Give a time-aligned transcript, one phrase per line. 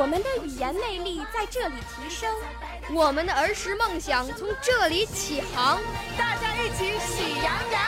[0.00, 2.34] 我们的语言魅力在这里提升，
[2.94, 5.78] 我们的儿时梦想从这里起航。
[6.16, 7.82] 大家一起喜羊羊。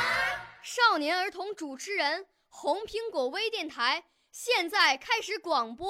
[0.63, 5.89] 少年儿童主持人，红苹果微电台现在开始广播。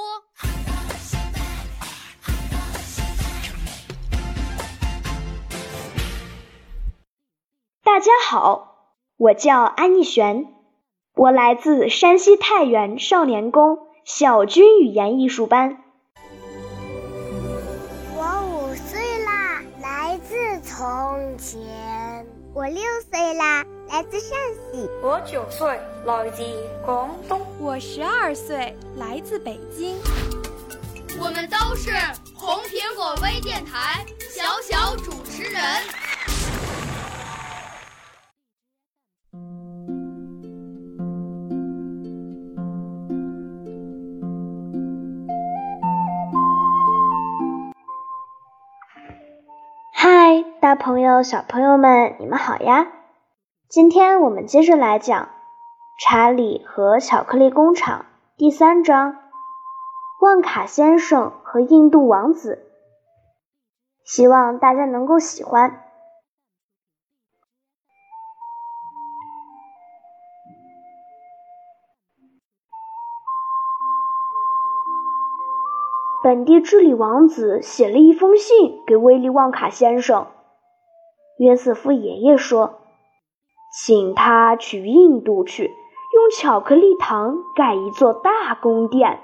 [7.82, 10.54] 大家好，我叫安逸璇，
[11.14, 15.82] 我来自山西太原少年宫小军语言艺术班。
[20.74, 22.26] 从前。
[22.54, 24.30] 我六岁啦，来自陕
[24.72, 24.88] 西。
[25.02, 26.42] 我九岁，来自
[26.82, 27.46] 广东。
[27.58, 29.98] 我十二岁，来自北京。
[31.20, 31.90] 我们都是
[32.34, 35.62] 红苹果微电台小小主持人。
[50.72, 52.90] 大朋友、小朋友们，你们好呀！
[53.68, 55.24] 今天我们接着来讲
[56.02, 58.06] 《查理和巧克力工厂》
[58.38, 59.12] 第三章
[60.22, 62.70] 《旺卡先生和印度王子》，
[64.10, 65.84] 希望大家能够喜欢。
[76.22, 80.28] 本地治理王子写了一封信给威利旺卡先生。
[81.42, 82.82] 约瑟夫爷爷说
[83.76, 89.18] ：“请他去印度去，用巧克力糖盖一座大宫殿。”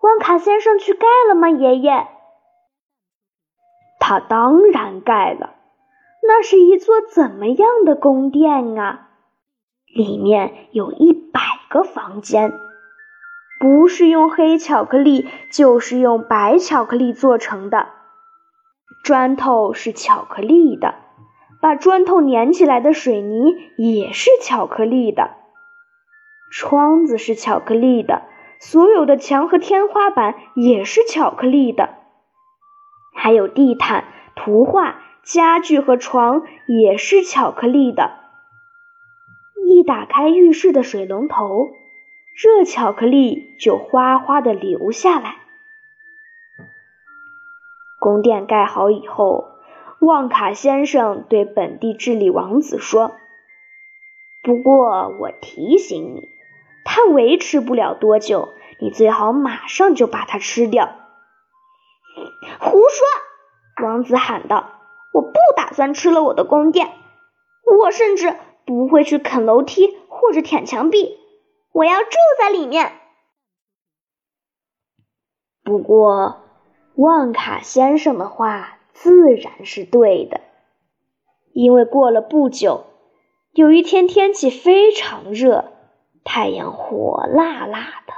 [0.00, 1.50] 旺卡先生去盖了吗？
[1.50, 2.08] 爷爷？
[3.98, 5.56] 他当然盖了。
[6.22, 9.10] 那是一座怎么样的宫殿啊？
[9.94, 12.50] 里面有一百个房间。
[13.60, 17.99] 不是用黑巧克力，就是用白巧克力做成的。
[19.02, 20.94] 砖头是巧克力的，
[21.60, 25.30] 把砖头粘起来的水泥也是巧克力的。
[26.52, 28.22] 窗子是巧克力的，
[28.58, 31.90] 所有的墙和天花板也是巧克力的。
[33.14, 38.18] 还有地毯、图画、家具和床也是巧克力的。
[39.66, 41.68] 一打开浴室的水龙头。
[42.42, 45.39] 热巧克力就哗哗的流下来。
[48.00, 49.46] 宫殿盖好以后，
[50.00, 53.12] 旺卡先生对本地治理王子说
[54.42, 56.28] ：“不过我提醒你，
[56.84, 58.48] 它维持不了多久，
[58.80, 60.96] 你最好马上就把它吃掉。”
[62.58, 63.84] 胡说！
[63.84, 64.80] 王子喊道
[65.12, 66.90] ：“我不打算吃了我的宫殿，
[67.80, 68.34] 我甚至
[68.64, 71.18] 不会去啃楼梯或者舔墙壁。”
[71.72, 72.92] 我要住在里面。
[75.62, 76.40] 不过，
[77.00, 80.42] 旺卡先生的话自然是对的，
[81.54, 82.84] 因为过了不久，
[83.52, 85.72] 有一天天气非常热，
[86.24, 88.12] 太阳火辣辣的，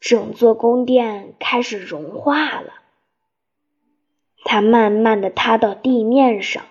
[0.00, 2.72] 整座宫殿开始融化了。
[4.44, 6.62] 它慢慢的塌到地面上。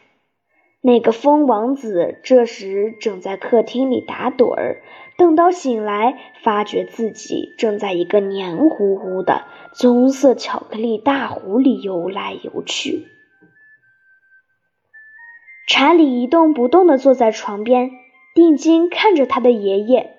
[0.82, 4.82] 那个疯王子这时正在客厅里打盹儿。
[5.16, 13.08] 等到醒来，发觉自己正在一个黏糊糊的棕色巧克力大壶里游来游去。
[15.68, 17.92] 查理一动不动地坐在床边，
[18.36, 20.18] 定睛看着他的爷爷。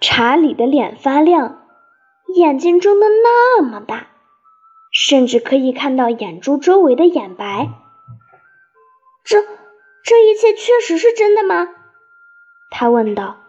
[0.00, 1.66] 查理的脸发亮，
[2.34, 4.06] 眼睛睁得那么大，
[4.90, 7.68] 甚至可以看到眼珠周围的眼白。
[9.22, 9.42] 这
[10.02, 11.68] 这一切确实是真的吗？
[12.70, 13.41] 他问道。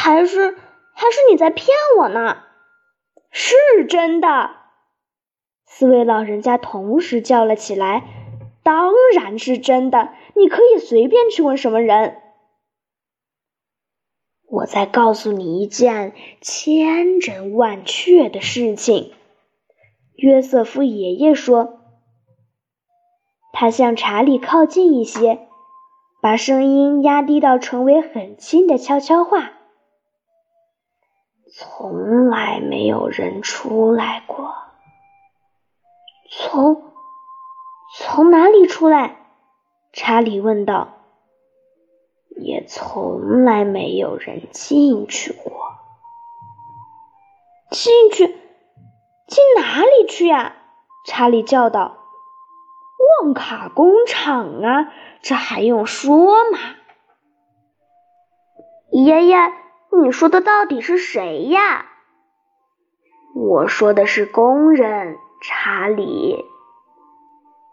[0.00, 0.56] 还是
[0.94, 2.44] 还是你在骗我呢？
[3.32, 3.56] 是
[3.88, 4.50] 真的！
[5.66, 8.04] 四位老人家同时叫了起来
[8.62, 10.10] ：“当然是真的！
[10.36, 12.22] 你可以随便去问什么人。”
[14.48, 19.12] 我再告诉你一件千真万确的事情。
[20.14, 21.80] 约瑟夫爷爷说
[23.52, 25.48] ：“他向查理靠近一些，
[26.22, 29.54] 把声音压低到成为很轻的悄悄话。”
[31.50, 34.54] 从来没有人出来过。
[36.30, 36.92] 从
[37.96, 39.16] 从哪里出来？
[39.92, 40.94] 查理问道。
[42.36, 45.72] 也从来没有人进去过。
[47.70, 48.26] 进去？
[49.26, 50.54] 进哪里去呀？
[51.06, 51.96] 查理叫道。
[53.22, 54.92] 旺卡工厂啊，
[55.22, 56.58] 这还用说吗？
[58.90, 59.36] 爷爷，
[59.90, 61.86] 你说的到底是谁呀？
[63.34, 66.44] 我说的是工人，查理。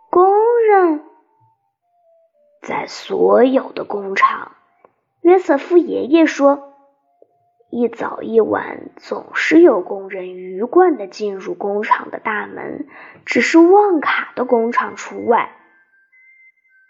[0.10, 0.34] 工
[0.68, 1.04] 人。
[2.62, 4.54] 在所有的工厂，
[5.22, 6.74] 约瑟夫爷爷说，
[7.70, 12.88] 一早一晚总是有工人鱼贯的进入工厂的大门，
[13.26, 15.52] 只是旺卡的工厂除外。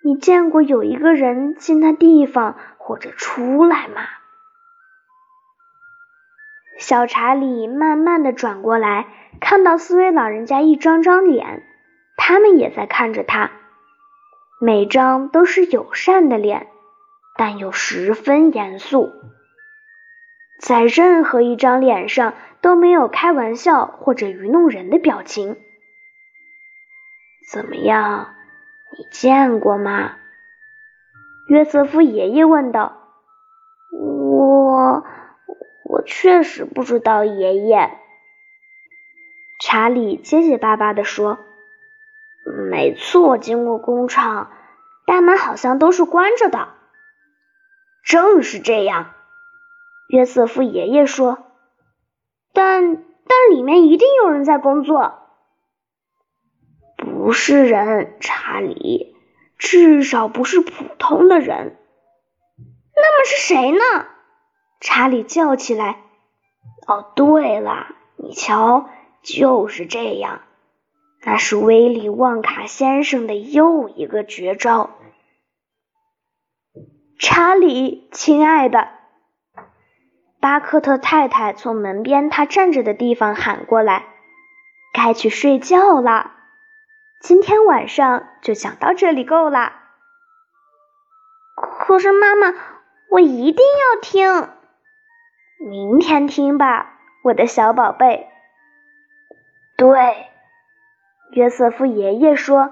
[0.04, 4.04] 你见过有一个人进那地方或者出来吗？
[6.78, 9.08] 小查理慢慢的转过来，
[9.40, 11.64] 看到四位老人家一张张脸，
[12.18, 13.52] 他们也在看着他。
[14.60, 16.68] 每张都是友善的脸，
[17.38, 19.12] 但又十分严肃。
[20.60, 25.58] 在任何一张脸上都没有开玩笑或者愚弄人的表情。
[27.52, 28.34] 怎么样？
[28.98, 30.14] 你见过吗？
[31.48, 33.02] 约瑟夫爷爷问道。
[33.92, 35.06] 我，
[35.96, 37.90] 我确实不知道，爷爷。
[39.62, 41.40] 查理结结巴巴地说。
[42.70, 44.52] 没错，经过工厂，
[45.08, 46.68] 大门好像都是关着的。
[48.04, 49.14] 正是这样，
[50.10, 51.46] 约瑟夫爷爷说。
[52.52, 55.22] 但但里面一定有人在工作。
[56.98, 59.16] 不是人，查理，
[59.58, 61.78] 至少不是普通的人。
[62.96, 64.08] 那么是谁呢？
[64.86, 65.98] 查理叫起来。
[66.86, 67.88] 哦，对了，
[68.18, 68.88] 你瞧，
[69.24, 70.44] 就是这样。
[71.24, 74.92] 那是威利旺卡先生的又一个绝招。
[77.18, 78.90] 查理，亲爱的，
[80.40, 84.06] 巴克特太太从门边他站着的地方喊过来
[84.94, 86.32] ：“该去睡觉了，
[87.22, 89.74] 今天晚上就讲到这里够了。”
[91.58, 92.54] 可是妈妈，
[93.10, 94.55] 我一定要听。
[95.60, 98.28] 明天听吧，我的小宝贝。
[99.78, 100.28] 对。
[101.32, 102.72] 约瑟夫爷爷说：“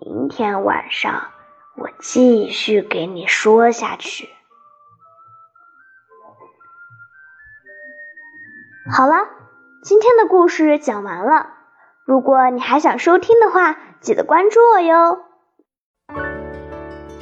[0.00, 1.30] 明天晚上
[1.76, 4.28] 我继续给你说下去。”
[8.90, 9.28] 好了，
[9.82, 11.54] 今天的故事讲完了。
[12.04, 15.25] 如果你还想收听的话，记得关注我哟。